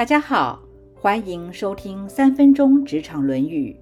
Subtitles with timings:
[0.00, 0.58] 大家好，
[0.94, 3.78] 欢迎收听三分钟职场论语。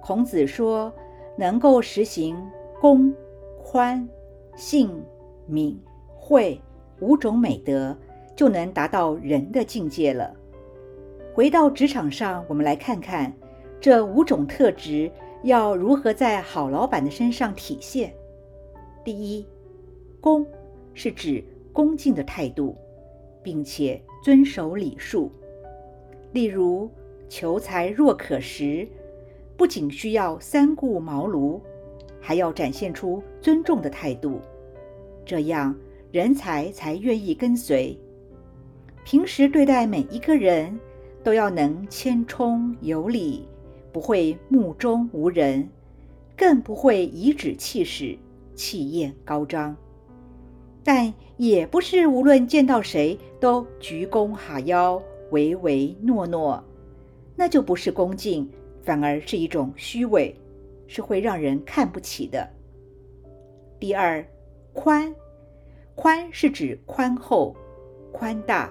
[0.00, 0.94] 孔子说，
[1.36, 2.40] 能够实行
[2.80, 3.12] 公、
[3.60, 4.08] 宽、
[4.54, 4.88] 信、
[5.44, 5.76] 敏、
[6.14, 6.56] 惠
[7.00, 7.98] 五种美德，
[8.36, 10.32] 就能达到人的境界了。
[11.34, 13.34] 回到职场上，我们来看看
[13.80, 15.10] 这五种特质
[15.42, 18.14] 要如何在好老板的身上体现。
[19.02, 19.44] 第一，
[20.20, 20.46] 恭
[20.92, 21.42] 是指
[21.72, 22.76] 恭敬的态度，
[23.44, 25.30] 并且遵守礼数。
[26.32, 26.90] 例如，
[27.28, 28.88] 求财若渴时，
[29.56, 31.60] 不仅需要三顾茅庐，
[32.20, 34.40] 还要展现出尊重的态度，
[35.24, 35.72] 这样
[36.10, 37.96] 人才才愿意跟随。
[39.04, 40.76] 平时对待每一个人。
[41.24, 43.48] 都要能谦冲有礼，
[43.90, 45.66] 不会目中无人，
[46.36, 48.18] 更不会颐指气使、
[48.54, 49.74] 气焰高张。
[50.84, 56.62] 但也不是无论见到谁都鞠躬哈腰、唯唯诺诺，
[57.34, 58.48] 那就不是恭敬，
[58.82, 60.38] 反而是一种虚伪，
[60.86, 62.46] 是会让人看不起的。
[63.80, 64.24] 第二，
[64.72, 65.12] 宽，
[65.94, 67.56] 宽是指宽厚、
[68.12, 68.70] 宽大。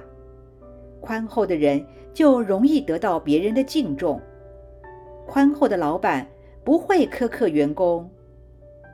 [1.02, 4.22] 宽厚的人就容易得到别人的敬重。
[5.26, 6.26] 宽厚的老板
[6.64, 8.10] 不会苛刻员工，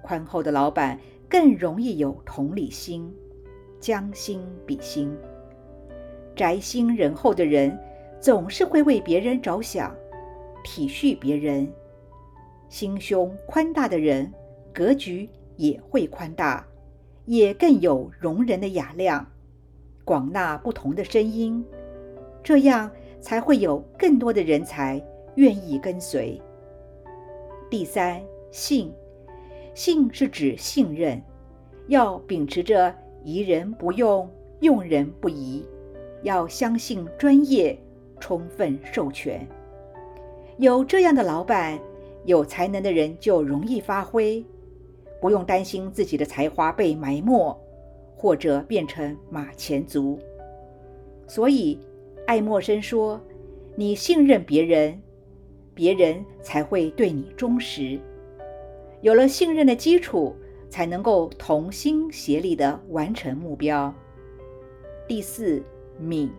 [0.01, 0.99] 宽厚的老板
[1.29, 3.13] 更容易有同理心，
[3.79, 5.15] 将心比心。
[6.35, 7.77] 宅心仁厚的人
[8.19, 9.95] 总是会为别人着想，
[10.63, 11.71] 体恤别人。
[12.67, 14.31] 心胸宽大的人
[14.73, 16.65] 格局也会宽大，
[17.25, 19.25] 也更有容人的雅量，
[20.03, 21.63] 广纳不同的声音。
[22.41, 25.03] 这样才会有更多的人才
[25.35, 26.41] 愿意跟随。
[27.69, 28.91] 第三，信，
[29.79, 31.23] 信是指信任，
[31.87, 35.63] 要秉持着疑人不用，用人不疑，
[36.21, 37.79] 要相信专业，
[38.19, 39.47] 充分授权。
[40.57, 41.79] 有这样的老板，
[42.25, 44.45] 有才能的人就容易发挥，
[45.21, 47.57] 不用担心自己的才华被埋没，
[48.17, 50.19] 或者变成马前卒。
[51.25, 51.79] 所以。
[52.27, 53.19] 爱默生说
[53.75, 55.01] ：“你信任别人，
[55.73, 57.97] 别人才会对你忠实。
[59.01, 60.35] 有了信任的基础，
[60.69, 63.93] 才能够同心协力地完成目标。”
[65.07, 65.63] 第四，
[65.97, 66.29] 敏，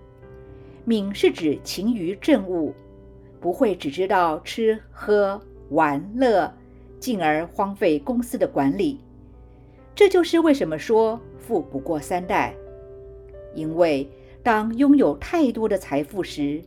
[0.85, 2.75] 敏是指勤于政务，
[3.41, 6.53] 不会只知道吃喝玩乐，
[6.99, 9.01] 进而荒废公司的管理。
[9.95, 12.55] 这就是为什么说富不过三代，
[13.55, 14.09] 因为。
[14.43, 16.63] 当拥有太多的财富时，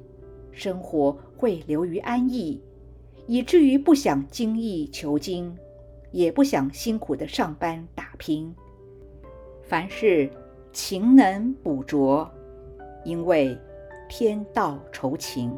[0.52, 2.62] 生活会流于安逸，
[3.26, 5.58] 以至于不想精益求精，
[6.14, 8.56] 也不想辛苦的上班打拼。
[9.62, 10.30] 凡事
[10.72, 12.32] 勤能补拙，
[13.04, 13.58] 因为
[14.08, 15.52] 天道酬勤，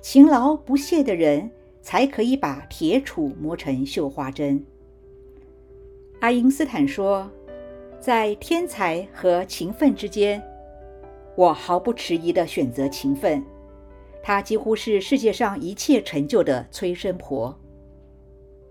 [0.00, 1.50] 勤劳不懈的人
[1.82, 4.64] 才可以把铁杵磨成绣花针。
[6.20, 7.30] 爱因斯坦说，
[7.98, 10.42] 在天才和勤奋之间。
[11.36, 13.42] 我毫不迟疑地选择勤奋，
[14.22, 17.56] 她几乎是世界上一切成就的催生婆。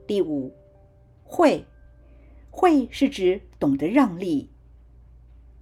[0.06, 0.54] 第五，
[1.28, 1.66] 会，
[2.50, 4.50] 会是指懂得让利。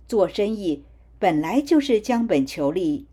[0.07, 0.85] 做生意
[1.17, 3.07] 本来就是将本求利，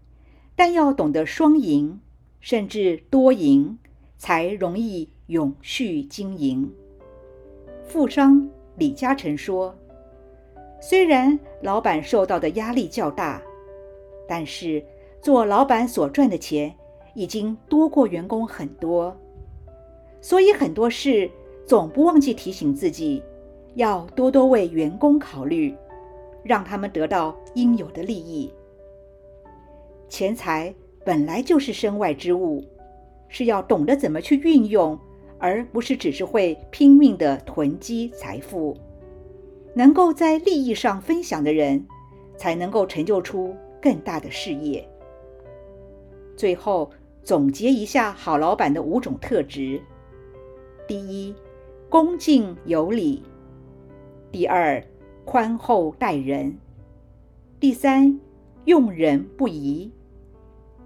[0.55, 2.01] 但要懂得双赢，
[2.41, 3.79] 甚至多赢，
[4.19, 6.71] 才容易永续经营。
[7.87, 9.75] 富商李嘉诚说
[10.81, 13.43] ：“虽然老板受到的压力较大。”
[14.29, 14.83] 但是，
[15.21, 16.75] 做老板所赚的钱
[17.15, 19.15] 已经多过员工很多，
[20.21, 21.31] 所以很多事
[21.67, 23.23] 总不忘记提醒自己，
[23.75, 25.75] 要多多为员工考虑，
[26.43, 28.53] 让他们得到应有的利益。
[30.09, 30.75] 钱财
[31.05, 32.65] 本来就是身外之物，
[33.29, 34.99] 是要懂得怎么去运用，
[35.39, 38.77] 而不是只是会拼命的囤积财富。
[39.75, 41.87] 能够在利益上分享的人，
[42.37, 43.55] 才能够成就出。
[43.81, 44.89] 更大的事业。
[46.37, 46.89] 最后
[47.25, 49.83] 总结一下好老板的五种特质：
[50.87, 51.35] 第一，
[51.93, 53.21] 恭敬有礼；
[54.31, 54.83] 第二，
[55.27, 56.51] 宽厚待人；
[57.61, 58.19] 第三，
[58.65, 59.91] 用人不疑；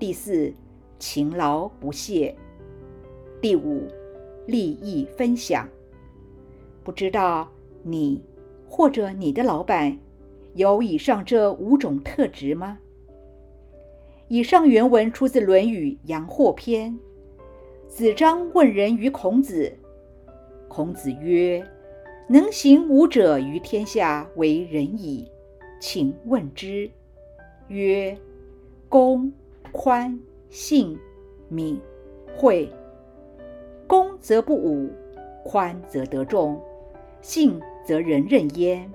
[0.00, 0.52] 第四，
[0.98, 2.34] 勤劳不懈；
[3.40, 3.86] 第五，
[4.46, 5.68] 利益分享。
[6.82, 7.48] 不知道
[7.84, 8.20] 你
[8.68, 9.96] 或者你的老板
[10.54, 12.80] 有以上这五种特质吗？
[14.26, 16.92] 以上原文出自《论语·阳货篇》。
[17.86, 19.72] 子张问仁于孔子，
[20.68, 21.66] 孔子曰
[22.28, 25.30] ：“能行五者于天下为仁矣，
[25.80, 26.90] 请问之。”
[27.68, 28.16] 曰
[28.88, 29.32] ：“公、
[29.72, 30.18] 宽、
[30.50, 30.98] 信、
[31.48, 31.80] 敏、
[32.36, 32.70] 惠。
[33.86, 34.90] 恭则不侮，
[35.44, 36.60] 宽则得众，
[37.20, 38.90] 信则人任焉，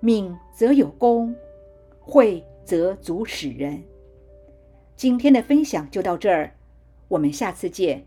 [0.00, 1.34] 敏则有功，
[2.00, 3.82] 惠则足使人。
[4.96, 6.52] 今天的分享就到这儿，
[7.08, 8.04] 我们下次见。